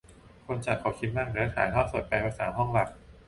[0.45, 2.89] คนจัดเขาคิดมากเนอะ ถ่ายทอดสด แปลภาษาห้องหลัก